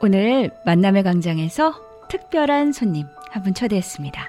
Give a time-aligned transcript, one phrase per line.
[0.00, 1.74] 오늘 만남의 광장에서
[2.08, 4.28] 특별한 손님 한 분 초대했습니다.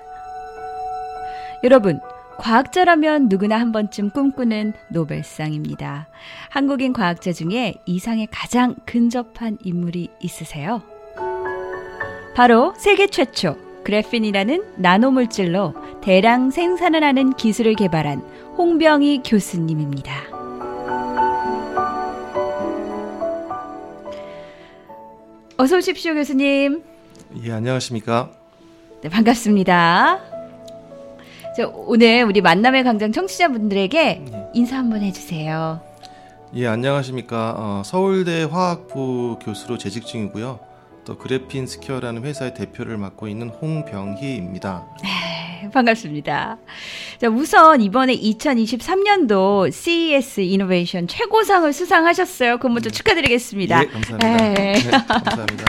[1.64, 2.00] 여러분,
[2.38, 6.08] 과학자라면 누구나 한 번쯤 꿈꾸는 노벨상입니다.
[6.50, 10.82] 한국인 과학자 중에 이상에 가장 근접한 인물이 있으세요?
[12.36, 18.20] 바로 세계 최초 그래핀이라는 나노물질로 대량 생산을 하는 기술을 개발한
[18.58, 20.14] 홍병희 교수님입니다.
[25.62, 26.82] 어서 오십시오, 교수님.
[27.44, 28.32] 예, 안녕하십니까?
[29.02, 30.20] 네, 반갑습니다.
[31.58, 35.82] 자, 오늘 우리 만남의 광장 청취자분들에게 인사 한번 해주세요.
[36.56, 37.56] 예, 안녕하십니까?
[37.58, 40.60] 어, 서울대 화학부 교수로 재직 중이고요.
[41.04, 44.88] 또 그래핀 스퀘어라는 회사의 대표를 맡고 있는 홍병희입니다.
[45.62, 46.58] 네, 반갑습니다.
[47.20, 52.58] 자, 우선 이번에 2023년도 CES 이노베이션 최고상을 수상하셨어요.
[52.60, 53.84] 그 먼저 축하드리겠습니다.
[53.84, 54.38] 예, 감사합니다.
[54.38, 54.54] 네.
[54.54, 54.74] 네,
[55.08, 55.66] 감사합니다.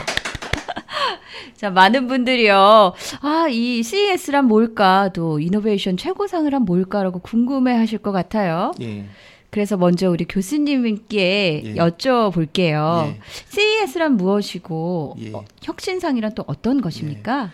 [1.55, 2.93] 자, 많은 분들이요.
[3.21, 5.09] 아, 이 CES란 뭘까?
[5.13, 8.71] 또 이노베이션 최고상을 한 뭘까라고 궁금해 하실 것 같아요.
[8.81, 9.05] 예,
[9.51, 11.75] 그래서 먼저 우리 교수님께 예.
[11.75, 13.07] 여쭤볼게요.
[13.07, 13.19] 예.
[13.49, 15.33] CES란 무엇이고 예.
[15.33, 17.51] 어, 혁신상이란 또 어떤 것입니까?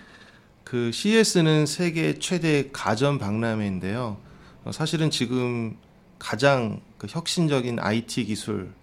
[0.67, 4.17] 그 CES는 세계 최대 가전 박람회인데요.
[4.65, 5.77] 어, 사실은 지금
[6.19, 8.73] 가장 그 혁신적인 IT 기술,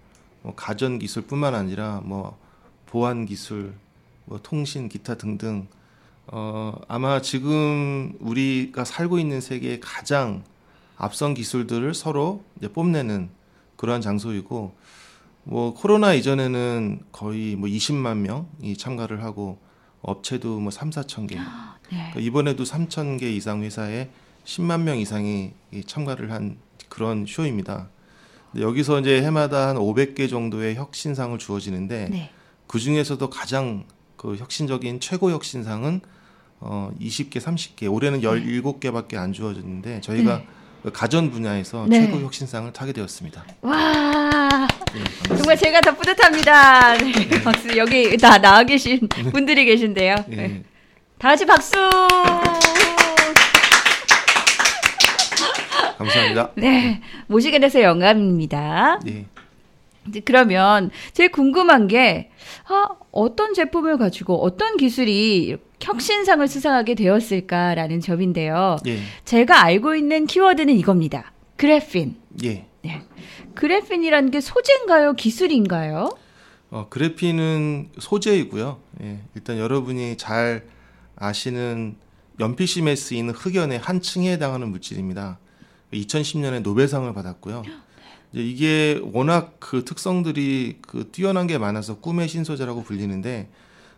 [0.41, 2.39] 뭐 가전 기술뿐만 아니라 뭐
[2.87, 3.75] 보안 기술,
[4.25, 5.67] 뭐 통신 기타 등등
[6.25, 10.43] 어 아마 지금 우리가 살고 있는 세계의 가장
[10.97, 13.29] 앞선 기술들을 서로 뽐내는
[13.75, 14.73] 그러한 장소이고
[15.43, 19.59] 뭐 코로나 이전에는 거의 뭐 20만 명이 참가를 하고
[20.01, 21.37] 업체도 뭐 3, 4천 개.
[21.91, 21.97] 네.
[21.97, 24.09] 그러니까 이번에도 3천 개 이상 회사에
[24.45, 26.57] 10만 명 이상이 이 참가를 한
[26.89, 27.89] 그런 쇼입니다.
[28.57, 32.29] 여기서 이제 해마다 한 500개 정도의 혁신상을 주어지는데 네.
[32.67, 33.85] 그 중에서도 가장
[34.15, 36.01] 그 혁신적인 최고 혁신상은
[36.61, 37.91] 어 20개, 30개.
[37.91, 40.41] 올해는 17개밖에 안 주어졌는데 저희가
[40.83, 42.05] 그 가전 분야에서 네.
[42.05, 43.43] 최고 혁신상을 타게 되었습니다.
[43.61, 45.35] 와, 네.
[45.35, 46.97] 정말 제가 더 뿌듯합니다.
[46.97, 47.75] 네, 박수.
[47.75, 50.15] 여기 다 나와 계신 분들이 계신데요.
[51.25, 51.29] 예.
[51.29, 51.29] 네.
[51.29, 51.71] 다 같이 박수!
[55.97, 56.51] 감사합니다.
[56.55, 58.99] 네, 모시게 돼서 영감입니다.
[59.07, 59.25] 예.
[60.07, 62.29] 이제 그러면 제일 궁금한 게
[62.67, 68.77] 아, 어떤 제품을 가지고 어떤 기술이 혁신상을 수상하게 되었을까라는 점인데요.
[68.85, 68.99] 예.
[69.23, 71.31] 제가 알고 있는 키워드는 이겁니다.
[71.57, 72.17] 그래핀.
[72.43, 72.67] 예.
[72.83, 73.01] 네.
[73.55, 75.13] 그래핀이라는 게 소재인가요?
[75.13, 76.15] 기술인가요?
[76.69, 78.79] 어, 그래핀은 소재이고요.
[79.01, 80.63] 예, 일단 여러분이 잘
[81.15, 81.95] 아시는
[82.39, 85.39] 연필심에 쓰이는 흑연의 한 층에 해당하는 물질입니다.
[85.93, 87.63] 2010년에 노벨상을 받았고요.
[88.33, 93.49] 이게 워낙 그 특성들이 그 뛰어난 게 많아서 꿈의 신소재라고 불리는데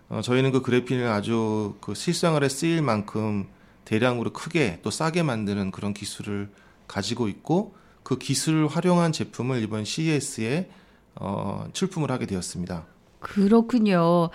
[0.09, 3.47] 어, 저희는 그 그래핀을 아주 그 실생활에 쓰일 만큼
[3.85, 6.49] 대량으로 크게 또 싸게 만드는 그런 기술을
[6.87, 10.69] 가지고 있고 그 기술을 활용한 제품을 이번 CES에
[11.15, 12.85] 어, 출품을 하게 되었습니다.
[13.19, 14.29] 그렇군요.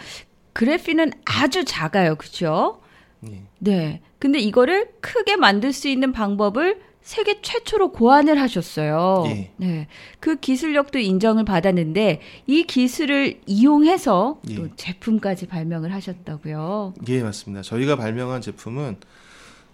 [0.52, 2.16] 그래핀은 아주 작아요.
[2.16, 2.80] 그죠?
[3.28, 3.42] 예.
[3.58, 4.00] 네.
[4.18, 9.24] 근데 이거를 크게 만들 수 있는 방법을 세계 최초로 고안을 하셨어요.
[9.26, 9.50] 예.
[9.56, 9.88] 네.
[10.20, 14.54] 그 기술력도 인정을 받았는데 이 기술을 이용해서 예.
[14.54, 16.94] 또 제품까지 발명을 하셨다고요.
[17.08, 17.62] 예, 맞습니다.
[17.62, 18.98] 저희가 발명한 제품은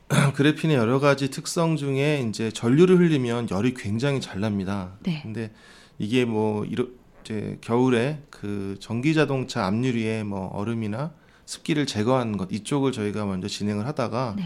[0.34, 4.96] 그래핀의 여러 가지 특성 중에 이제 전류를 흘리면 열이 굉장히 잘 납니다.
[5.00, 5.20] 네.
[5.22, 5.50] 근데
[5.98, 6.86] 이게 뭐 이러,
[7.28, 11.12] 이제 겨울에 그 전기 자동차 앞유리에 뭐 얼음이나
[11.44, 14.44] 습기를 제거하는 것 이쪽을 저희가 먼저 진행을 하다가 네.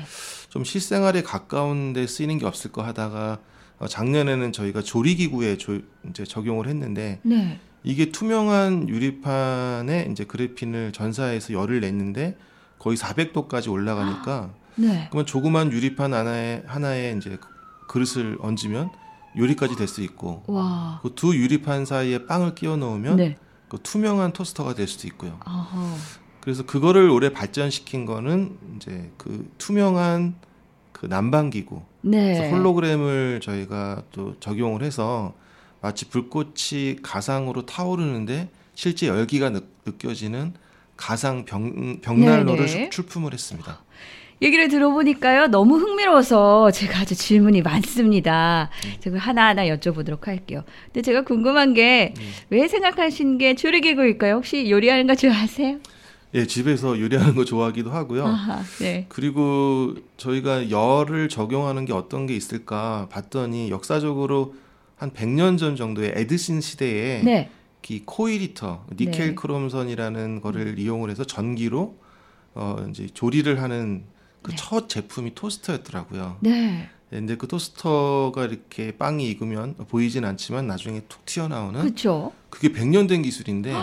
[0.48, 3.38] 좀 실생활에 가까운 데 쓰이는 게 없을까 하다가
[3.78, 7.60] 어, 작년에는 저희가 조리기구에 조, 이제 적용을 했는데 네.
[7.84, 12.36] 이게 투명한 유리판에 이제 그래핀을 전사해서 열을 냈는데
[12.80, 15.06] 거의 400도까지 올라가니까 네.
[15.10, 17.38] 그러면 조그만 유리판 하나에 하나에 이제
[17.86, 18.90] 그릇을 얹으면
[19.36, 21.00] 요리까지 될 수 있고 와.
[21.02, 23.36] 그두 유리판 사이에 빵을 끼워 넣으면 네.
[23.68, 25.38] 그 투명한 토스터가 될 수도 있고요.
[25.46, 25.96] 어허.
[26.40, 30.34] 그래서 그거를 올해 발전시킨 거는 이제 그 투명한
[30.92, 32.36] 그 난방 기구 네.
[32.36, 35.34] 그래서 홀로그램을 저희가 또 적용을 해서
[35.80, 40.54] 마치 불꽃이 가상으로 타오르는데 실제 열기가 느, 느껴지는
[40.96, 41.60] 가상 벽,
[42.02, 42.90] 벽난로를 네 네.
[42.90, 43.81] 출품을 했습니다.
[44.42, 48.70] 얘기를 들어보니까요, 너무 흥미로워서 제가 아주 질문이 많습니다.
[48.98, 50.64] 제가 하나하나 여쭤보도록 할게요.
[50.86, 52.12] 근데 제가 궁금한 게,
[52.50, 54.34] 왜 생각하신 게 조리기구일까요?
[54.34, 55.78] 혹시 요리하는 거 좋아하세요?
[56.34, 58.26] 예, 집에서 요리하는 거 좋아하기도 하고요.
[58.26, 59.06] 아하, 네.
[59.08, 64.56] 그리고 저희가 열을 적용하는 게 어떤 게 있을까 봤더니 역사적으로
[64.96, 67.50] 한 100년 전 정도의 에드신 시대에 네.
[67.80, 69.34] 특히 코일히터 니켈 네.
[69.34, 71.96] 크롬선이라는 거를 이용을 해서 전기로
[72.54, 74.04] 어 이제 조리를 하는
[74.42, 74.56] 그 네.
[74.58, 76.38] 첫 제품이 토스터였더라고요.
[76.40, 76.88] 네.
[77.10, 82.32] 네, 근데 그 토스터가 이렇게 빵이 익으면 보이진 않지만 나중에 툭 튀어나오는 그렇죠.
[82.48, 83.74] 그게 100년 된 기술인데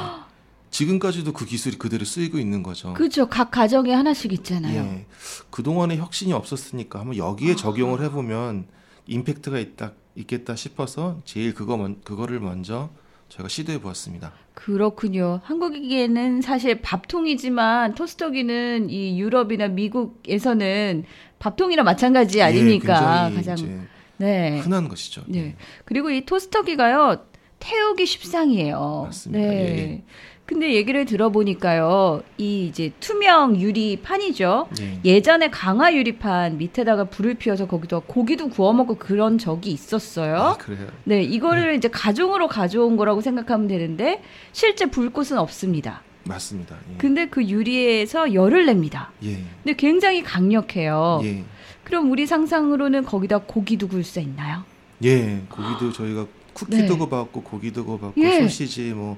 [0.71, 2.93] 지금까지도 그 기술이 그대로 쓰이고 있는 거죠.
[2.93, 3.27] 그렇죠.
[3.27, 4.81] 각 가정에 하나씩 있잖아요.
[4.81, 5.05] 예.
[5.51, 7.55] 그동안에 혁신이 없었으니까 한번 여기에 아.
[7.55, 8.67] 적용을 해보면
[9.07, 12.89] 임팩트가 있다, 있겠다 싶어서 제일 그거 먼, 그거를 먼저
[13.29, 14.33] 저희가 시도해 보았습니다.
[14.53, 15.39] 그렇군요.
[15.43, 21.05] 한국에는 사실 밥통이지만 토스터기는 이 유럽이나 미국에서는
[21.39, 23.29] 밥통이나 마찬가지 아닙니까?
[23.31, 23.87] 예, 가장
[24.17, 24.59] 네.
[24.59, 25.23] 흔한 것이죠.
[25.27, 25.55] 네.
[25.85, 27.25] 그리고 이 토스터기가요.
[27.59, 29.03] 태우기 십상이에요.
[29.05, 29.39] 맞습니다.
[29.39, 29.53] 네.
[29.53, 30.03] 예, 예.
[30.49, 32.23] 근데 얘기를 들어보니까요.
[32.39, 34.69] 이 이제 투명 유리판이죠.
[34.81, 34.99] 예.
[35.05, 40.37] 예전에 강화 유리판 밑에다가 불을 피워서 거기다 고기도 구워 먹고 그런 적이 있었어요.
[40.37, 40.87] 아, 그래요.
[41.03, 46.01] 네, 이거를 이제 가정으로 가져온 거라고 생각하면 되는데 실제 불꽃은 없습니다.
[46.23, 46.77] 맞습니다.
[46.93, 46.97] 예.
[46.97, 49.11] 근데 그 유리에서 열을 냅니다.
[49.23, 49.43] 예.
[49.63, 51.21] 근데 굉장히 강력해요.
[51.25, 51.43] 예.
[51.83, 54.63] 그럼 우리 상상으로는 거기다 고기도 구울 수 있나요?
[55.03, 55.43] 예.
[55.47, 56.87] 고기도 저희가 쿠키도 네.
[56.87, 58.41] 구워봤고 고기도 구워봤고 예.
[58.41, 59.15] 소시지 뭐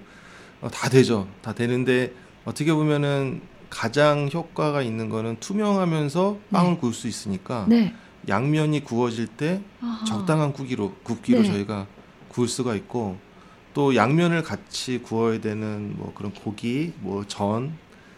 [0.69, 1.27] 다 되죠.
[1.41, 2.13] 다 되는데
[2.45, 7.93] 어떻게 보면은 가장 효과가 있는 거는 투명하면서 빵을 구울 수 있으니까 네.
[8.27, 10.05] 양면이 구워질 때 아하.
[10.05, 11.47] 적당한 굵기로 굵기로 네.
[11.47, 11.87] 저희가
[12.27, 13.17] 구울 수가 있고
[13.73, 17.73] 또 양면을 같이 구워야 되는 뭐 그런 고기, 뭐 전,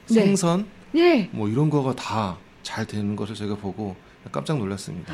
[0.08, 0.14] 네.
[0.16, 1.30] 생선 네.
[1.32, 3.96] 뭐 이런 거가 다 잘 되는 것을 제가 보고
[4.32, 5.14] 깜짝 놀랐습니다.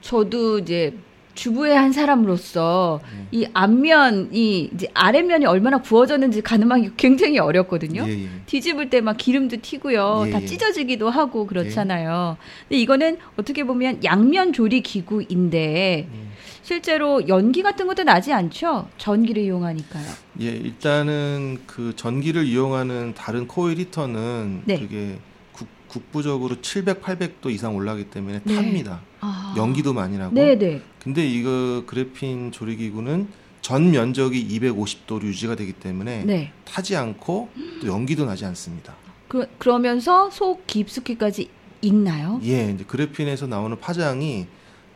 [0.00, 0.98] 저도 이제
[1.34, 3.26] 주부의 한 사람으로서 네.
[3.32, 8.04] 이 앞면이 이제 아랫면이 얼마나 구워졌는지 가늠하기 굉장히 어렵거든요.
[8.06, 8.28] 예, 예.
[8.46, 10.24] 뒤집을 때 막 기름도 튀고요.
[10.26, 10.46] 예, 다 예.
[10.46, 12.36] 찢어지기도 하고 그렇잖아요.
[12.68, 16.32] 근데 이거는 어떻게 보면 양면 조리 기구인데 예.
[16.62, 18.88] 실제로 연기 같은 것도 나지 않죠.
[18.98, 20.06] 전기를 이용하니까요.
[20.40, 24.78] 예, 일단은 그 전기를 이용하는 다른 코일 히터는 네.
[24.78, 25.18] 그게
[25.52, 28.54] 국, 국부적으로 700, 800도 이상 올라가기 때문에 네.
[28.54, 29.00] 탑니다.
[29.22, 29.54] 아.
[29.56, 30.34] 연기도 많이 나고.
[30.34, 30.82] 네, 네.
[30.98, 33.28] 근데 이거 그래핀 조리 기구는
[33.62, 36.52] 전 면적이 250도로 유지가 되기 때문에 네.
[36.64, 37.48] 타지 않고
[37.80, 38.94] 또 연기도 나지 않습니다.
[39.28, 41.48] 그, 그러면서 속 깊숙이까지
[41.80, 42.40] 익나요?
[42.44, 44.46] 예, 이제 그래핀에서 나오는 파장이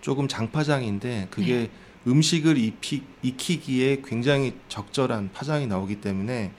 [0.00, 1.70] 조금 장파장인데 그게 네.
[2.06, 6.52] 음식을 익히, 익히기에 굉장히 적절한 파장이 나오기 때문에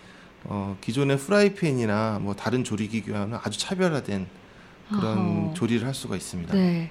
[0.45, 4.27] 어, 기존의 프라이팬이나 뭐 다른 조리기구와는 아주 차별화된
[4.89, 5.53] 그런 아하.
[5.53, 6.53] 조리를 할 수가 있습니다.
[6.55, 6.89] 네.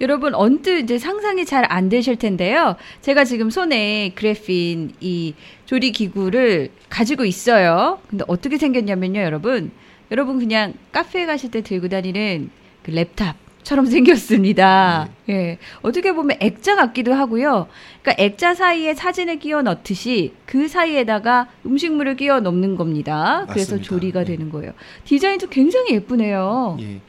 [0.00, 2.76] 여러분 언뜻 이제 상상이 잘 안 되실 텐데요.
[3.02, 5.34] 제가 지금 손에 그래핀 이
[5.66, 8.00] 조리 기구를 가지고 있어요.
[8.08, 9.70] 근데 어떻게 생겼냐면요, 여러분.
[10.10, 12.50] 여러분 그냥 카페에 가실 때 들고 다니는
[12.82, 13.84] 그 랩탑 처럼
[14.32, 15.08] 생겼습니다.
[15.28, 15.58] 예.
[15.82, 17.66] 어떻게 보면 액자 같기도 하고요.
[18.02, 23.44] 그러니까 액자 사이에 사진을 끼워 넣듯이 그 사이에다가 음식물을 끼워 넣는 겁니다.
[23.50, 23.82] 그래서 맞습니다.
[23.88, 24.24] 조리가 예.
[24.24, 24.72] 되는 거예요.
[25.04, 26.78] 디자인도 굉장히 예쁘네요.
[26.80, 27.00] 예.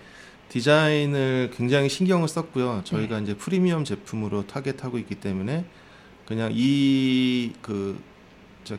[0.49, 2.77] 디자인을 굉장히 신경을 썼고요.
[2.77, 2.83] 네.
[2.83, 5.65] 저희가 이제 프리미엄 제품으로 타겟하고 있기 때문에
[6.25, 7.95] 그냥 이그저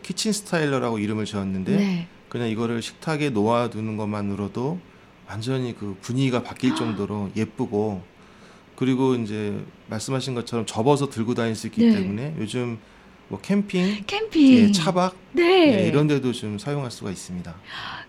[0.02, 2.08] 키친 스타일러라고 이름을 지었는데 네.
[2.28, 4.78] 그냥 이거를 식탁에 놓아두는 것만으로도
[5.28, 8.02] 완전히 그 분위기가 바뀔 정도로 예쁘고
[8.76, 11.94] 그리고 이제 말씀하신 것처럼 접어서 들고 다닐 수 있기 네.
[11.94, 12.78] 때문에 요즘
[13.30, 14.58] 뭐 캠핑, 캠핑.
[14.58, 15.84] 예, 차박 네.
[15.84, 17.54] 예, 이런 데도 좀 사용할 수가 있습니다.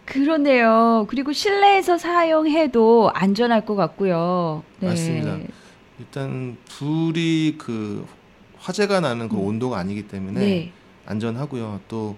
[0.04, 1.06] 그러네요.
[1.10, 4.64] 그리고 실내에서 사용해도 안전할 것 같고요.
[4.80, 4.88] 네.
[4.88, 5.38] 맞습니다.
[6.00, 8.08] 일단 불이 그
[8.58, 9.46] 화재가 나는 그 음.
[9.46, 10.72] 온도가 아니기 때문에 네.
[11.06, 11.82] 안전하고요.
[11.88, 12.18] 또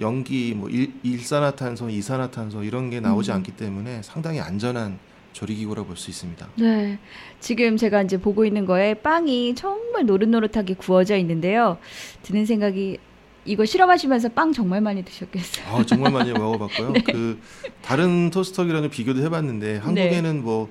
[0.00, 3.36] 연기 뭐 일, 일산화탄소, 이산화탄소 이런 게 나오지 음.
[3.36, 4.98] 않기 때문에 상당히 안전한
[5.32, 6.48] 조리기구라 볼수 있습니다.
[6.56, 6.98] 네.
[7.40, 11.78] 지금 제가 이제 보고 있는 거에 빵이 정말 노릇노릇하게 구워져 있는데요.
[12.22, 12.98] 드는 생각이
[13.44, 15.66] 이거 실험하시면서 빵 정말 많이 드셨겠어요.
[15.66, 16.92] 아, 정말 많이 먹어봤고요.
[16.92, 17.02] 네.
[17.02, 17.40] 그
[17.82, 20.70] 다른 토스터기랑은 비교도 해봤는데 한국에는 뭐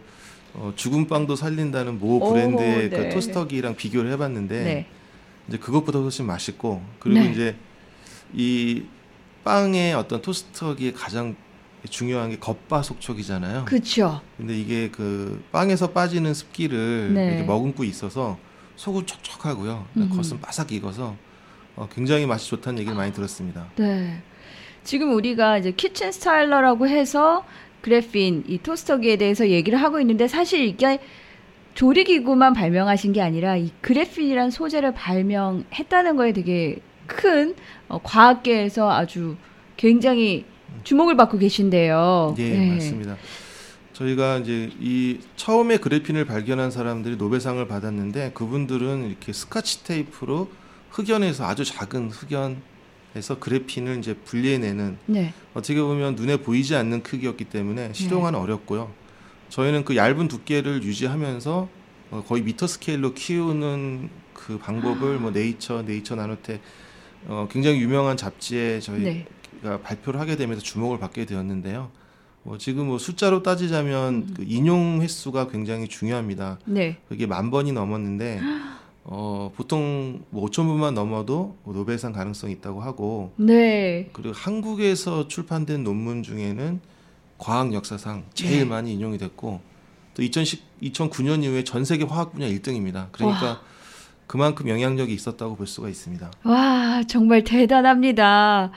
[0.54, 2.98] 어, 죽은 빵도 살린다는 모 오, 브랜드의 네.
[2.98, 4.86] 그 토스터기랑 비교를 해봤는데 네.
[5.48, 7.32] 이제 그것보다 훨씬 맛있고 그리고 네.
[7.32, 7.56] 이제
[8.34, 8.84] 이
[9.44, 11.36] 빵의 어떤 토스터기의 가장
[11.90, 13.66] 중요한 게 겉바속촉이잖아요.
[13.66, 14.22] 그렇죠.
[14.38, 17.28] 근데 이게 그 빵에서 빠지는 습기를 네.
[17.28, 18.38] 이렇게 머금고 있어서
[18.76, 19.88] 속은 촉촉하고요.
[19.98, 20.10] 음흠.
[20.10, 21.16] 겉은 바삭 익어서
[21.76, 23.68] 어, 굉장히 맛이 좋다는 얘기를 많이 들었습니다.
[23.76, 24.22] 네.
[24.84, 27.46] 지금 우리가 이제 키친 스타일러라고 해서
[27.82, 31.00] 그래핀 이 토스터기에 대해서 얘기를 하고 있는데 사실 이게
[31.74, 37.56] 조리기구만 발명하신 게 아니라 이 그래핀이란 소재를 발명했다는 거에 되게 큰
[37.88, 39.36] 어, 과학계에서 아주
[39.78, 40.46] 굉장히
[40.84, 42.36] 주목을 받고 계신데요.
[42.38, 42.74] 예, 네.
[42.74, 43.18] 맞습니다.
[43.94, 50.50] 저희가 이제 이 처음에 그래핀을 발견한 사람들이 노벨상을 받았는데 그분들은 이렇게 스카치 테이프로
[50.92, 52.62] 흑연에서 아주 작은 흑연
[53.16, 55.34] 해서 그래핀을 이제 분리해내는 네.
[55.54, 58.92] 어떻게 보면 눈에 보이지 않는 크기였기 때문에 실용화는 어렵고요.
[59.50, 61.70] 저희는 그 얇은 두께를 유지하면서
[62.12, 66.62] 어, 거의 미터 스케일로 키우는 그 방법을 뭐 네이처, 네이처 나노텍
[67.28, 69.26] 어, 굉장히 유명한 잡지에 저희
[69.62, 69.82] 가 네.
[69.82, 71.92] 발표를 하게 되면서 주목을 받게 되었는데요.
[72.44, 76.60] 뭐 지금 뭐 숫자로 따지자면 그 인용 횟수가 굉장히 중요합니다.
[76.66, 76.98] 네.
[77.08, 78.42] 그게 만 번이 넘었는데
[79.04, 84.10] 어, 보통 뭐 5천 분만 넘어도 뭐 노벨상 가능성이 있다고 하고 네.
[84.14, 86.80] 그리고 한국에서 출판된 논문 중에는
[87.38, 88.66] 과학 역사상 제일 네.
[88.66, 89.62] 많이 인용이 됐고
[90.14, 93.08] 또 2010, 2009년 이후에 전 세계 화학 분야 1등입니다.
[93.12, 93.62] 그러니까
[94.28, 96.32] 그만큼 영향력이 있었다고 볼 수가 있습니다.
[96.44, 98.72] 와, 정말 대단합니다.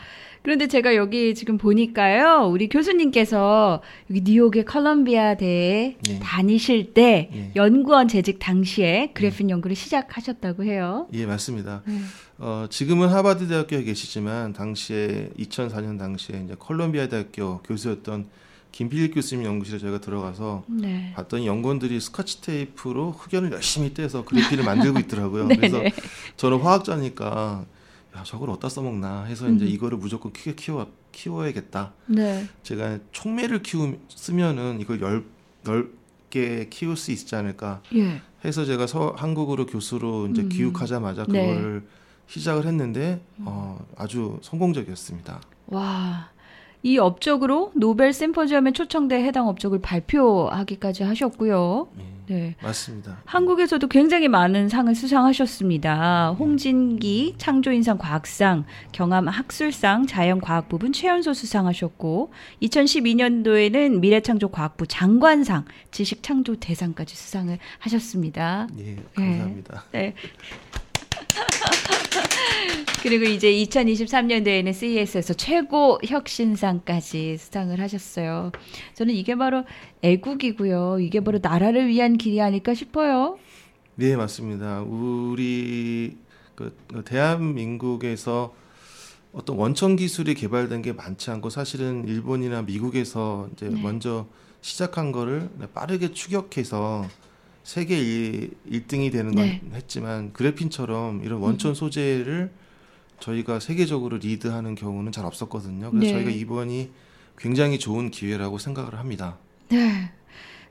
[0.45, 6.19] 그런데 제가 여기 지금 보니까요, 우리 교수님께서 여기 뉴욕의 컬럼비아 대에 예.
[6.19, 7.53] 다니실 때 예.
[7.57, 11.09] 연구원 재직 당시에 그래핀 연구를 시작하셨다고 해요.
[11.15, 11.81] 예, 맞습니다.
[11.87, 11.99] 네.
[12.37, 18.27] 어, 지금은 하버드 대학교에 계시지만 당시에 2004년 당시에 이제 콜롬비아 대학교 교수였던
[18.71, 21.15] 김필립 교수님 연구실에 저희가 들어가서 네.
[21.17, 25.47] 봤더니 연구원들이 스카치 테이프로 흑연을 열심히 떼서 그래피를 만들고 있더라고요.
[25.47, 25.57] 네네.
[25.57, 25.83] 그래서
[26.37, 27.65] 저는 화학자니까
[28.17, 29.69] 야 저걸 어디다 써먹나 해서 이제 음.
[29.69, 31.93] 이거를 무조건 크게 키워 키워야겠다.
[32.07, 32.49] 네.
[32.63, 35.25] 제가 촉매를 키우 쓰면은 이걸 열
[35.63, 38.21] 넓게 키울 수 있지 않을까 예.
[38.45, 40.49] 해서 제가 서, 한국으로 교수로 이제 음.
[40.49, 41.55] 귀국하자마자 네.
[41.55, 41.85] 그걸
[42.27, 45.41] 시작을 했는데 어, 아주 성공적이었습니다.
[45.67, 46.34] 와.
[46.85, 51.89] 이 업적으로 노벨 심포지엄에 초청돼 해당 업적을 발표하기까지 하셨고요.
[52.29, 52.57] 예, 네.
[52.63, 53.23] 맞습니다.
[53.25, 56.37] 한국에서도 굉장히 많은 상을 수상하셨습니다.
[56.39, 67.59] 홍진기 창조인상 과학상, 경암 학술상, 자연과학 부분 최연소 수상하셨고, 2012년도에는 미래창조과학부 장관상, 지식창조 대상까지 수상을
[67.79, 68.69] 하셨습니다.
[68.79, 69.85] 예, 감사합니다.
[69.93, 70.15] 네.
[73.05, 78.51] 그리고 이제 2023년도에는 CES에서 최고 혁신상까지 수상을 하셨어요.
[78.95, 79.65] 저는 이게 바로
[80.01, 81.01] 애국이고요.
[81.01, 83.39] 이게 바로 나라를 위한 길이 아닐까 싶어요.
[83.97, 84.81] 네, 맞습니다.
[84.81, 86.17] 우리
[86.55, 88.55] 그, 그 대한민국에서
[89.35, 93.83] 어떤 원천 기술이 개발된 게 많지 않고 사실은 일본이나 미국에서 이제 네.
[93.83, 94.27] 먼저
[94.63, 97.07] 시작한 거를 빠르게 추격해서
[97.65, 99.61] 세계 1, 1등이 되는 건 네.
[99.75, 102.51] 했지만 그래핀처럼 이런 원천 소재를
[103.21, 105.91] 저희가 세계적으로 리드하는 경우는 잘 없었거든요.
[105.91, 106.13] 그래서 네.
[106.13, 106.91] 저희가 이번이
[107.39, 109.39] 굉장히 좋은 기회라고 생각을 합니다.
[109.69, 110.11] 네.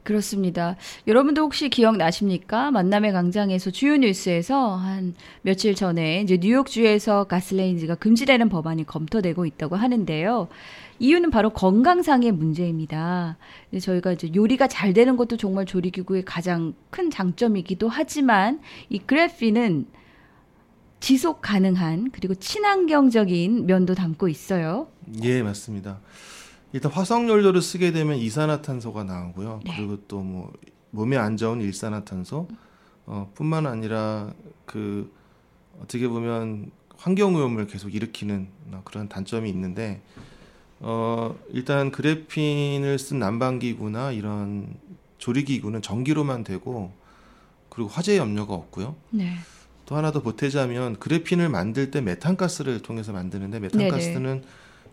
[0.04, 0.76] 그렇습니다.
[1.08, 2.72] 여러분도 혹시 기억나십니까?
[2.72, 10.50] 만남의 광장에서 주요 뉴스에서 한 며칠 전에 이제 뉴욕주에서 가스레인지가 금지되는 법안이 검토되고 있다고 하는데요.
[11.00, 13.38] 이유는 바로 건강상의 문제입니다.
[13.82, 18.60] 저희가 이제 요리가 잘 되는 것도 정말 조리기구의 가장 큰 장점이기도 하지만
[18.90, 19.88] 이 그래피는
[21.04, 24.88] 지속 가능한 그리고 친환경적인 면도 담고 있어요.
[25.22, 26.00] 예, 맞습니다.
[26.72, 29.60] 일단 화석 연료를 쓰게 되면 이산화탄소가 나오고요.
[29.66, 29.76] 네.
[29.76, 30.54] 그리고 또 뭐
[30.92, 32.48] 몸에 안 좋은 일산화탄소
[33.08, 34.32] 어, 뿐만 아니라
[34.66, 35.12] 그
[35.82, 40.02] 어떻게 보면 환경 오염을 계속 일으키는 어, 그런 단점이 있는데
[40.80, 44.74] 어, 일단 그래핀을 쓴 난방기구나 이런
[45.18, 46.94] 조리기구는 전기로만 되고
[47.68, 48.96] 그리고 화재 염려가 없고요.
[49.10, 49.36] 네.
[49.86, 54.44] 또 하나 더 보태자면 그래핀을 만들 때 메탄가스를 통해서 만드는데 메탄가스는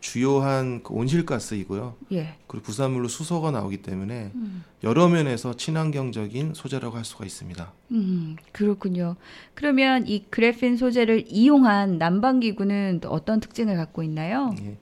[0.00, 1.94] 주요한 그 온실가스이고요.
[2.12, 2.35] 예.
[2.47, 4.64] 그리고 부산물로 수소가 나오기 때문에 음.
[4.82, 7.70] 여러 면에서 친환경적인 소재라고 할 수가 있습니다.
[7.92, 9.16] 음, 그렇군요.
[9.54, 14.54] 그러면 이 그래핀 소재를 이용한 난방기구는 또 어떤 특징을 갖고 있나요?
[14.62, 14.78] 예.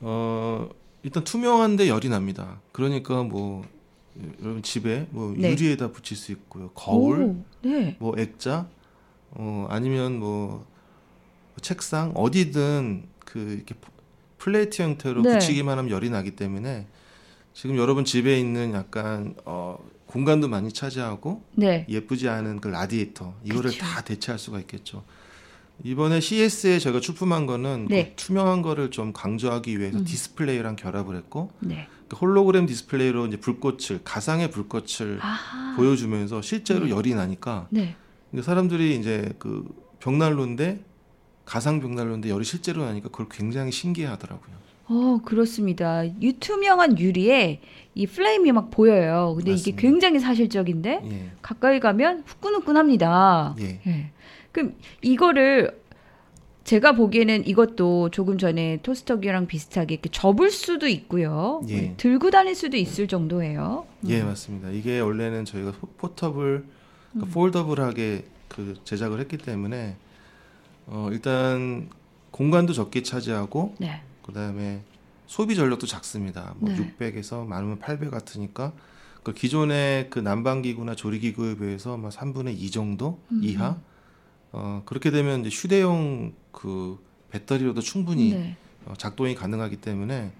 [0.00, 0.68] 어,
[1.02, 2.60] 일단 투명한데 열이 납니다.
[2.72, 3.64] 그러니까 뭐
[4.42, 5.50] 여러분 집에 뭐 네.
[5.50, 6.70] 유리에다 붙일 수 있고요.
[6.70, 7.96] 거울, 오, 네.
[7.98, 8.68] 뭐 액자,
[9.30, 10.66] 어, 아니면 뭐
[11.62, 13.74] 책상 어디든 그 이렇게
[14.38, 15.34] 플레이트 형태로 네.
[15.34, 16.86] 붙이기만 하면 열이 나기 때문에
[17.52, 21.86] 지금 여러분 집에 있는 약간 어, 공간도 많이 차지하고 네.
[21.88, 23.84] 예쁘지 않은 그 라디에이터 이거를 그쵸.
[23.84, 25.04] 다 대체할 수가 있겠죠.
[25.84, 28.10] 이번에 CES에 저희가 출품한 거는 네.
[28.10, 30.04] 그 투명한 거를 좀 강조하기 위해서 음.
[30.04, 31.88] 디스플레이랑 결합을 했고 네.
[32.10, 35.76] 그 홀로그램 디스플레이로 이제 불꽃을 가상의 불꽃을 아하.
[35.76, 36.90] 보여주면서 실제로 네.
[36.90, 37.94] 열이 나니까 네.
[38.42, 39.64] 사람들이 이제 그
[40.00, 40.84] 벽난로인데
[41.44, 44.60] 가상 벽난로인데 열이 실제로 나니까 그걸 굉장히 신기해하더라고요.
[44.86, 46.04] 어, 그렇습니다.
[46.20, 47.60] 유투명한 유리에
[47.94, 49.34] 이 flame이 막 보여요.
[49.36, 49.80] 근데 이게 맞습니다.
[49.80, 53.54] 굉장히 사실적인데 예, 가까이 가면 후끈후끈합니다.
[53.60, 54.10] 예, 예.
[54.50, 55.79] 그럼 이거를
[56.64, 61.62] 제가 보기에는 이것도 조금 전에 토스터기랑 비슷하게 이렇게 접을 수도 있고요.
[61.68, 61.94] 예.
[61.96, 63.86] 들고 다닐 수도 있을 정도예요.
[64.06, 64.70] 예, 맞습니다.
[64.70, 66.64] 이게 원래는 저희가 포- 포터블,
[67.12, 69.96] 그러니까 폴더블하게 그 제작을 했기 때문에
[70.86, 71.88] 어, 일단
[72.30, 74.02] 공간도 적게 차지하고 네.
[74.22, 74.82] 그다음에
[75.26, 76.54] 소비 전력도 작습니다.
[76.58, 76.76] 뭐 네.
[76.98, 78.72] 600에서 많으면 800 같으니까
[79.22, 83.40] 그 기존의 그 난방기구나 조리기구에 비해서 막 3분의 2 정도 음.
[83.42, 83.78] 이하.
[84.52, 86.98] 어 그렇게 되면 이제 휴대용 그
[87.30, 88.56] 배터리로도 충분히 네.
[88.86, 90.32] 어, 작동이 가능하기 때문에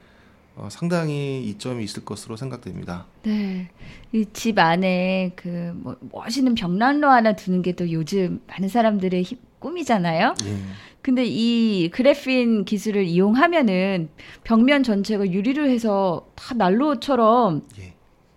[0.57, 3.07] 어, 상당히 이점이 있을 것으로 생각됩니다.
[3.23, 3.71] 네.
[4.13, 9.39] 이 집 안에 그 뭐 멋있는 벽난로 하나 두는 게 또 요즘 많은 사람들의 힙-
[9.61, 10.35] 꿈이잖아요.
[10.45, 10.57] 예.
[11.03, 14.09] 근데 이 그래핀 기술을 이용하면은
[14.43, 17.95] 벽면 전체가 유리로 해서 다 난로처럼 예.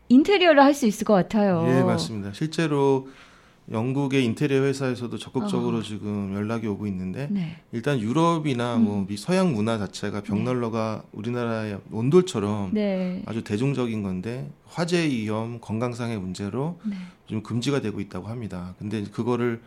[0.09, 1.65] 인테리어를 할 수 있을 것 같아요.
[1.67, 2.31] 예, 맞습니다.
[2.33, 3.07] 실제로
[3.71, 5.81] 영국의 인테리어 회사에서도 적극적으로 어.
[5.81, 7.57] 지금 연락이 오고 있는데 네.
[7.71, 8.83] 일단 유럽이나 음.
[8.83, 13.23] 뭐 미- 서양 문화 자체가 벽난로가 우리나라의 온돌처럼 네.
[13.25, 16.95] 아주 대중적인 건데 화재 위험, 건강상의 문제로 네.
[17.25, 18.75] 좀 금지가 되고 있다고 합니다.
[18.79, 19.61] 근데 그거를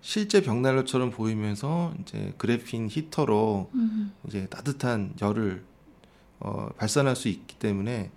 [0.00, 4.12] 실제 벽난로처럼 보이면서 이제 그래핀 히터로 음.
[4.28, 5.64] 이제 따뜻한 열을
[6.38, 8.10] 어, 발산할 수 있기 때문에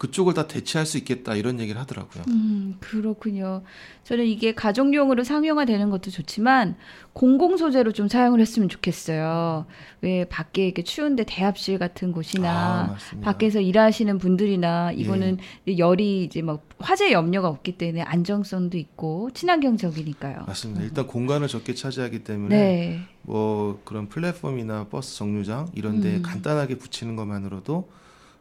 [0.00, 2.24] 그쪽을 다 대체할 수 있겠다 이런 얘기를 하더라고요.
[2.28, 3.62] 음, 그렇군요.
[4.04, 6.76] 저는 이게 가정용으로 상용화되는 것도 좋지만
[7.12, 9.66] 공공 소재로 좀 사용을 했으면 좋겠어요.
[10.00, 13.30] 왜 밖에 이렇게 추운데 대합실 같은 아, 곳이나 맞습니다.
[13.30, 15.36] 밖에서 일하시는 분들이나 이거는
[15.76, 20.44] 열이 이제 막 화재 염려가 없기 때문에 안정성도 있고 친환경적이니까요.
[20.46, 20.82] 맞습니다.
[20.82, 23.00] 일단 공간을 적게 차지하기 때문에 네.
[23.20, 26.22] 뭐 그런 플랫폼이나 버스 정류장 이런 데 음.
[26.22, 28.00] 간단하게 붙이는 것만으로도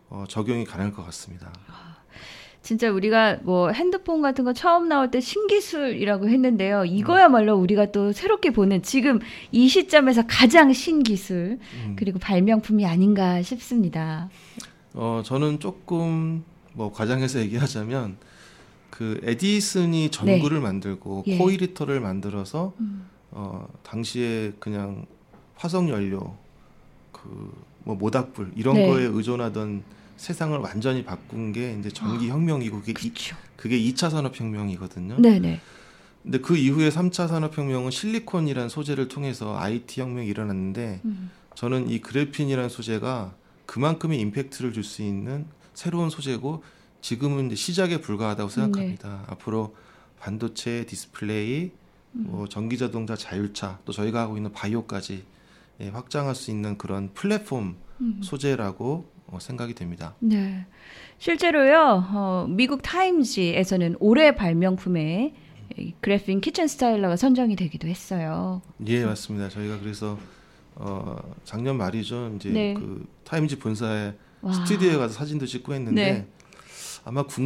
[0.10, 1.52] 어, 적용이 가능할 것 같습니다.
[2.62, 6.86] 진짜 우리가 뭐 핸드폰 같은 거 처음 나올 때 신기술이라고 했는데요.
[6.86, 9.20] 이거야말로 우리가 또 새롭게 보는 지금
[9.52, 11.96] 이 시점에서 가장 신기술 음.
[11.98, 14.30] 그리고 발명품이 아닌가 싶습니다.
[14.94, 18.18] 어, 저는 조금 뭐 과장해서 얘기하자면
[18.90, 21.38] 그 에디슨이 전구를 만들고 예.
[21.38, 23.08] 코일 히터를 만들어서 음.
[23.32, 25.06] 어, 당시에 그냥
[25.56, 26.36] 화석 연료
[27.14, 28.88] 그 뭐 모닥불 이런 네.
[28.88, 29.84] 거에 의존하던
[30.20, 33.38] 세상을 완전히 바꾼 게 이제 전기 혁명이고 그게 이, 그렇죠.
[33.56, 35.16] 그게 2차 산업 혁명이거든요.
[35.20, 35.62] 네 네.
[36.24, 41.32] 근데 그 이후에 3차 산업 혁명은 실리콘이라는 소재를 통해서 IT 혁명이 일어났는데 음.
[41.56, 43.34] 저는 이 그래핀이라는 소재가
[43.66, 46.64] 그만큼의 임팩트를 줄 수 있는 새로운 소재고
[47.02, 49.24] 지금은 이제 시작에 불과하다고 생각합니다.
[49.28, 49.74] 앞으로
[50.20, 51.72] 반도체, 디스플레이,
[52.12, 55.24] 뭐 전기 자동차, 자율차, 또 저희가 하고 있는 바이오까지
[55.80, 58.20] 예, 확장할 수 있는 그런 플랫폼 음.
[58.22, 60.16] 소재라고 어, 생각이 됩니다.
[60.20, 60.66] 네.
[61.20, 65.34] 실제로요, 어, 미국 타임지에서는 올해 발명품에
[65.78, 68.62] 이 그래핀 키친 스타일러가 선정이 되기도 했어요.
[68.88, 69.50] 예, 맞습니다.
[69.50, 70.18] 저희가 그래서
[70.76, 72.34] 어, 작년 말이죠.
[72.38, 72.74] 이제 네.
[72.74, 74.54] 그 타임지 본사에 와.
[74.54, 76.28] 스튜디오에 가서 사진도 찍고 했는데 네.
[77.04, 77.42] 아마 국,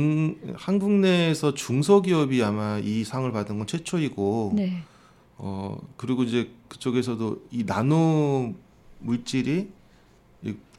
[0.55, 4.83] 한국 내에서 중소기업이 아마 이 상을 받은 건 최초이고 네.
[5.37, 8.53] 어 그리고 이제 그쪽에서도 이 나노
[8.99, 9.67] 물질이 이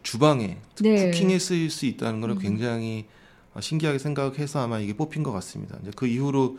[0.04, 1.10] 주방에 네.
[1.10, 2.40] 쿠킹에 쓰일 수 있다는 거는 음.
[2.40, 3.06] 굉장히
[3.54, 5.76] 어, 신기하게 생각해서 아마 이게 뽑힌 것 같습니다.
[5.82, 6.58] 이제 그 이후로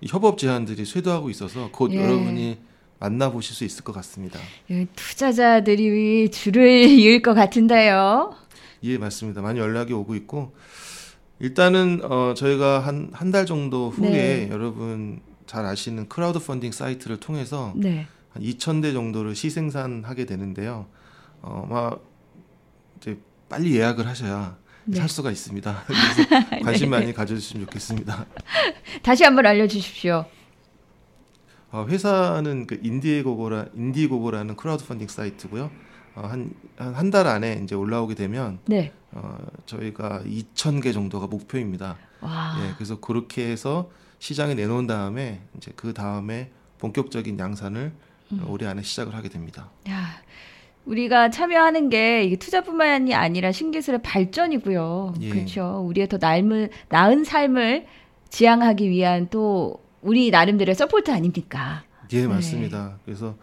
[0.00, 2.02] 이 협업 제안들이 쇄도하고 있어서 곧 예.
[2.02, 2.58] 여러분이
[3.00, 4.38] 만나보실 수 있을 것 같습니다.
[4.70, 8.34] 예, 투자자들이 줄을 이을 것 같은데요.
[8.84, 9.42] 예, 맞습니다.
[9.42, 10.54] 많이 연락이 오고 있고
[11.40, 14.48] 일단은 어 저희가 한 한 달 정도 후에 네.
[14.50, 18.06] 여러분 잘 아시는 크라우드 펀딩 사이트를 통해서 네.
[18.30, 20.86] 한 2,000대 정도를 시생산하게 되는데요.
[21.42, 22.02] 어, 막
[23.48, 24.98] 빨리 예약을 하셔야 네.
[24.98, 25.84] 살 수가 있습니다.
[25.86, 28.26] 그래서 관심 많이 가져주시면 좋겠습니다.
[29.02, 30.24] 다시 한번 알려주십시오.
[31.70, 35.70] 어, 회사는 그 인디고고라 인디고고라는 크라우드 펀딩 사이트고요.
[36.14, 38.92] 어, 한한 한 달 안에 이제 올라오게 되면 네.
[39.10, 39.36] 어,
[39.66, 41.96] 저희가 2,000개 정도가 목표입니다.
[42.20, 42.56] 와.
[42.64, 43.90] 예, 그래서 그렇게 해서
[44.20, 47.92] 시장에 내놓은 다음에 이제 그 다음에 본격적인 양산을
[48.32, 48.40] 음.
[48.42, 49.70] 어, 올해 안에 시작을 하게 됩니다.
[49.88, 50.22] 야,
[50.86, 55.14] 우리가 참여하는 게 이게 투자뿐만이 아니라 신기술의 발전이고요.
[55.20, 55.28] 예.
[55.30, 55.84] 그렇죠.
[55.88, 57.86] 우리의 더 나은, 나은 삶을
[58.28, 61.84] 지향하기 위한 또 우리 나름대로의 support 아닙니까?
[62.12, 62.26] 예, 네.
[62.26, 62.98] 맞습니다.
[63.04, 63.36] 그래서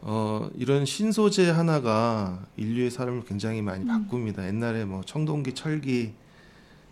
[0.00, 3.64] 어, 이런 신소재 하나가 인류의 삶을 굉장히 음.
[3.64, 4.46] 많이 바꿉니다.
[4.46, 6.12] 옛날에 뭐 청동기, 철기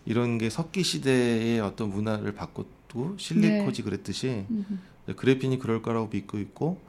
[0.05, 4.81] 이런 게 석기 시대의 어떤 문화를 바꿨고 실리코지 그랬듯이 음.
[5.15, 6.79] 그래핀이 그럴 거라고 믿고 있고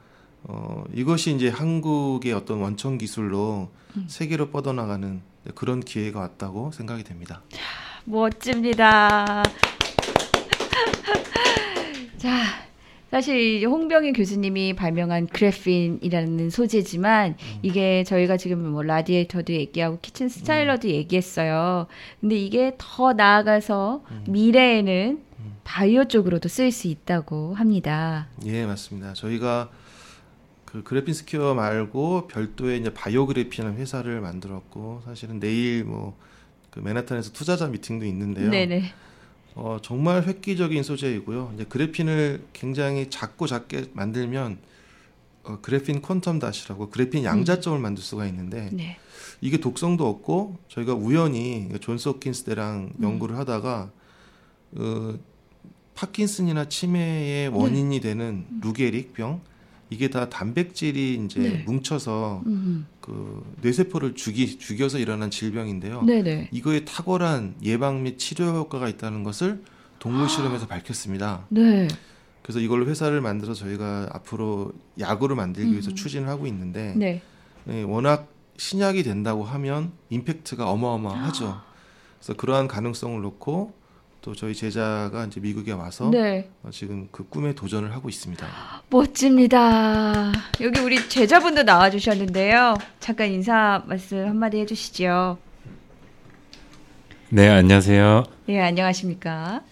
[0.44, 4.05] 어, 이것이 이제 한국의 어떤 원천 기술로 음.
[4.09, 5.20] 세계로 뻗어나가는
[5.55, 7.42] 그런 기회가 왔다고 생각이 됩니다.
[8.05, 9.42] 멋집니다.
[12.16, 12.62] 자,
[13.11, 21.87] 사실 홍병희 교수님이 발명한 그래핀이라는 소재지만 이게 저희가 지금 뭐 라디에이터도 얘기하고 kitchen styler도 얘기했어요.
[22.20, 25.20] 근데 이게 더 나아가서 미래에는
[25.64, 28.28] 바이오 쪽으로도 쓸수 있다고 합니다.
[28.46, 29.12] 예, 맞습니다.
[29.12, 29.70] 저희가
[30.73, 36.17] 그 그래핀 스퀘어 말고 별도의 이제 바이오그래핀이라는 회사를 만들었고 사실은 내일 뭐
[36.73, 38.51] 그 맨하탄에서 투자자 미팅도 있는데요.
[38.51, 38.93] 네네.
[39.55, 41.53] 어, 정말 획기적인 소재이고요.
[41.55, 44.59] 이제 그래핀을 굉장히 작고 작게 만들면
[45.45, 47.83] 어, 그래핀 퀀텀 다시라고 그래핀 양자점을 음.
[47.83, 48.97] 만들 수가 있는데 네.
[49.43, 53.03] 이게 독성도 없고 저희가 우연히 존스 호킨스 때랑 음.
[53.03, 53.91] 연구를 하다가
[54.77, 55.19] 어,
[55.95, 58.01] 파킨슨이나 치매의 원인이 네.
[58.01, 59.43] 되는 루게릭 병
[59.92, 61.64] 이게 다 단백질이 이제 네.
[61.66, 62.87] 뭉쳐서 음.
[63.02, 66.02] 그 뇌세포를 죽이 죽여서 일어난 질병인데요.
[66.02, 66.48] 네네.
[66.50, 69.62] 이거에 탁월한 예방 및 치료 효과가 있다는 것을
[69.98, 71.44] 동물 실험에서 밝혔습니다.
[71.50, 71.88] 네.
[72.40, 75.94] 그래서 이걸로 회사를 만들어 저희가 앞으로 약으로 만들기 위해서 음.
[75.94, 77.20] 추진을 하고 있는데 네.
[77.64, 81.61] 네, 워낙 신약이 된다고 하면 임팩트가 어마어마하죠.
[82.18, 83.74] 그래서 그러한 가능성을 놓고
[84.23, 86.49] 또 저희 제자가 이제 미국에 와서 네.
[86.63, 88.47] 어, 지금 그 꿈에 도전을 하고 있습니다.
[88.89, 90.31] 멋집니다.
[90.61, 92.77] 여기 우리 제자분도 나와 주셨는데요.
[93.01, 95.39] 잠깐 인사 말씀 한마디 해 주시죠.
[97.31, 98.23] 네, 안녕하세요.
[98.47, 99.65] 네, 안녕하십니까.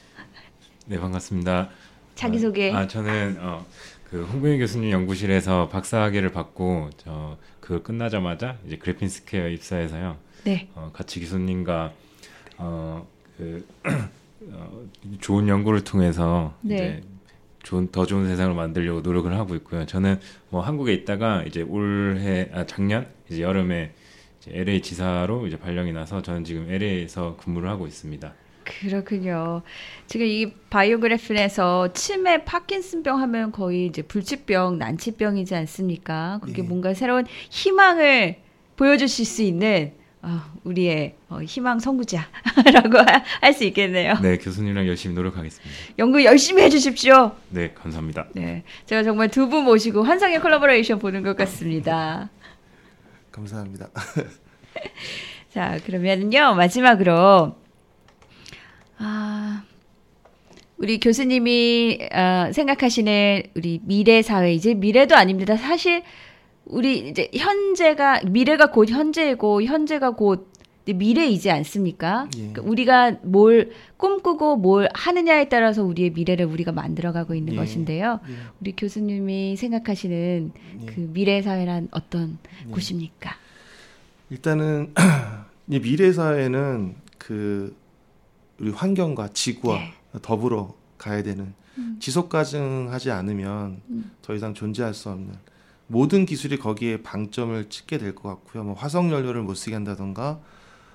[0.87, 1.69] 네, 반갑습니다.
[2.17, 2.73] 자기 소개.
[2.73, 3.65] 아, 저는 어,
[4.11, 10.17] 그 홍병희 교수님 연구실에서 박사학위를 받고 저 그걸 끝나자마자 이제 그래핀 스퀘어 입사해서요.
[10.43, 10.69] 네.
[10.75, 11.93] 어, 같이 교수님과
[12.57, 13.07] 어,
[13.39, 13.65] 그
[14.49, 14.87] 어,
[15.21, 16.75] 좋은 연구를 통해서 네.
[16.75, 17.03] 이제
[17.63, 19.85] 좋은 더 좋은 세상을 만들려고 노력을 하고 있고요.
[19.87, 23.93] 저는 뭐 한국에 있다가 이제 올해 아 작년 이제 여름에
[24.41, 28.33] 이제 LA 지사로 이제 발령이 나서 저는 지금 LA에서 근무를 하고 있습니다.
[28.65, 29.63] 그렇군요.
[30.07, 36.39] 지금 이 바이오그래핀에서 치매, 파킨슨병 하면 거의 이제 불치병, 난치병이지 않습니까?
[36.43, 36.67] 그게 예.
[36.67, 38.37] 뭔가 새로운 희망을
[38.77, 42.99] 보여주실 수 있는 어, 우리의 어, 희망 선구자라고
[43.41, 44.15] 할 수 있겠네요.
[44.21, 45.75] 네, 교수님이랑 열심히 노력하겠습니다.
[45.99, 47.33] 연구 열심히 해주십시오.
[47.49, 48.29] 네, 감사합니다.
[48.35, 52.29] 네, 제가 정말 두 분 모시고 환상의 콜라보레이션 보는 것 같습니다.
[53.33, 53.89] 감사합니다.
[55.55, 57.57] 자, 그러면요 마지막으로
[58.99, 59.63] 아.
[60.77, 65.55] 우리 교수님이 어, 생각하시는 우리 미래 사회 이제 미래도 아닙니다.
[65.57, 66.03] 사실
[66.71, 70.49] 우리 이제 현재가 미래가 곧 현재고 현재가 곧
[70.87, 72.29] 미래이지 않습니까?
[72.37, 72.39] 예.
[72.39, 77.57] 그러니까 우리가 뭘 꿈꾸고 뭘 하느냐에 따라서 우리의 미래를 우리가 만들어가고 있는 예.
[77.57, 78.21] 것인데요.
[78.29, 78.33] 예.
[78.61, 80.53] 우리 교수님이 생각하시는
[80.83, 80.87] 예.
[80.87, 82.71] 그 미래 사회란 어떤 예.
[82.71, 83.31] 곳입니까?
[84.31, 84.95] 일단은
[85.69, 87.77] 이 미래 사회는 그
[88.59, 89.93] 우리 환경과 지구와 네.
[90.23, 91.97] 더불어 가야 되는 음.
[92.01, 94.11] 지속 가능하지 않으면 음.
[94.23, 95.35] 더 이상 존재할 수 없는
[95.91, 98.63] 모든 기술이 거기에 방점을 찍게 될 것 같고요.
[98.63, 100.41] 뭐 화석 연료를 못 쓰게 한다던가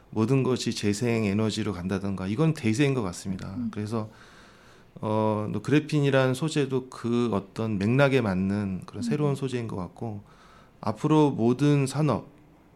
[0.10, 3.54] 모든 것이 재생 에너지로 간다던가 이건 대세인 것 같습니다.
[3.58, 3.70] 음.
[3.74, 4.10] 그래서
[5.02, 9.02] 어, 그래핀이라는 소재도 그 어떤 맥락에 맞는 그런 음.
[9.02, 10.24] 새로운 소재인 것 같고
[10.80, 12.30] 앞으로 모든 산업,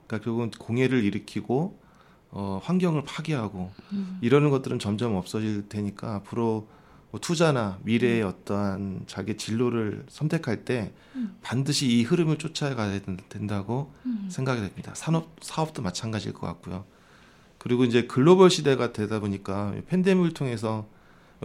[0.06, 1.80] 그러니까 결국은 공해를 일으키고
[2.32, 4.18] 어, 환경을 파괴하고 음.
[4.22, 6.68] 이러는 것들은 점점 없어질 테니까 앞으로
[7.12, 8.28] 뭐 투자나 미래의 음.
[8.28, 11.38] 어떠한 자기 진로를 선택할 때 음.
[11.42, 14.28] 반드시 이 흐름을 쫓아가야 된다고 음.
[14.30, 14.94] 생각이 됩니다.
[14.96, 16.86] 산업 사업도 마찬가지일 것 같고요.
[17.58, 20.88] 그리고 이제 글로벌 시대가 되다 보니까 팬데믹을 통해서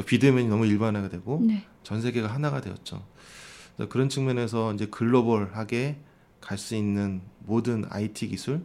[0.07, 1.65] 비대면이 너무 일반화가 되고 네.
[1.83, 3.05] 전 세계가 하나가 되었죠.
[3.89, 5.99] 그런 측면에서 이제 글로벌하게
[6.41, 8.63] 갈 수 있는 모든 IT 기술,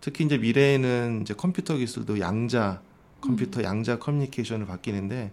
[0.00, 2.82] 특히 이제 미래에는 이제 컴퓨터 기술도 양자
[3.20, 3.64] 컴퓨터 음.
[3.64, 5.30] 양자 커뮤니케이션을 바뀌는데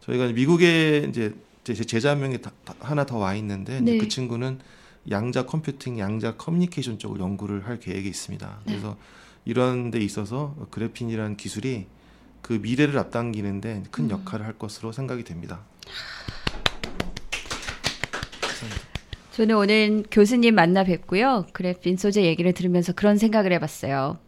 [0.00, 1.34] 저희가 미국에 이제
[1.64, 3.98] 제 제자 한 명이 다, 하나 더 와 있는데 네.
[3.98, 4.58] 그 친구는
[5.10, 8.60] 양자 컴퓨팅, 양자 커뮤니케이션 쪽을 연구를 할 계획이 있습니다.
[8.64, 8.72] 네.
[8.72, 8.96] 그래서
[9.44, 11.86] 이런 데 있어서 그래핀이라는 기술이
[12.42, 14.10] 그 미래를 앞당기는데 큰 음.
[14.10, 15.60] 역할을 할 것으로 생각이 됩니다.
[19.32, 21.46] 저는 오늘 교수님 만나 뵙고요.
[21.52, 24.18] 그래핀 소재 얘기를 들으면서 그런 생각을 해봤어요.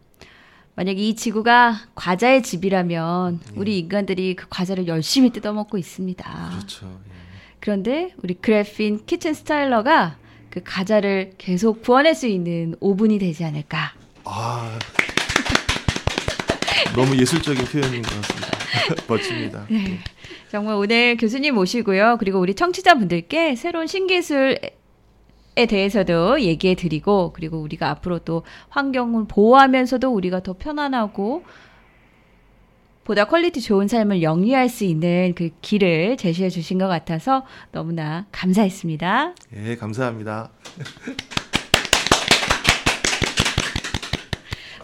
[0.75, 3.59] 만약 이 지구가 과자의 집이라면 예.
[3.59, 6.49] 우리 인간들이 그 과자를 열심히 뜯어먹고 있습니다.
[6.51, 6.99] 그렇죠.
[7.07, 7.13] 예.
[7.59, 10.17] 그런데 우리 그래핀 키친 스타일러가
[10.49, 13.93] 그 과자를 계속 구워낼 수 있는 오븐이 되지 않을까.
[14.25, 14.79] 아,
[16.95, 18.47] 너무 예술적인 표현인 것 같습니다.
[19.07, 19.65] 멋집니다.
[19.69, 19.93] 네.
[19.93, 19.99] 예.
[20.51, 22.17] 정말 오늘 교수님 모시고요.
[22.19, 24.59] 그리고 우리 청취자분들께 새로운 신기술
[25.55, 31.43] 에 대해서도 얘기해 드리고 그리고 우리가 앞으로 또 환경을 보호하면서도 우리가 더 편안하고
[33.03, 39.35] 보다 quality 좋은 삶을 영위할 수 있는 그 길을 제시해 주신 것 같아서 너무나 감사했습니다.
[39.57, 40.49] 예, 감사합니다.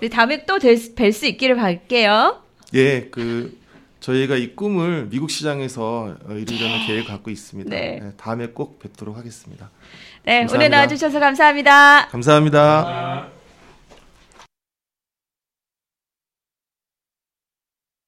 [0.02, 2.44] 우리 다음에 또 뵐 수 있기를 바랄게요.
[2.76, 3.58] 예, 그
[4.00, 7.70] 저희가 이 꿈을 미국 시장에서 어, 이루려는 계획을 갖고 있습니다.
[7.70, 8.00] 네.
[8.02, 9.70] 네, 다음에 꼭 뵙도록 하겠습니다.
[10.30, 10.56] 네, 감사합니다.
[10.58, 12.08] 오늘 나와주셔서 감사합니다.
[12.12, 12.62] 감사합니다.
[12.62, 13.39] 감사합니다.